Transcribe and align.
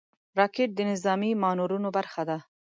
راکټ 0.39 0.69
د 0.75 0.79
نظامي 0.91 1.31
مانورونو 1.43 1.89
برخه 1.97 2.21
ده 2.29 2.37